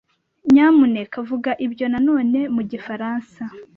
[0.51, 3.41] Nyamuneka vuga ibyo na none mu gifaransa.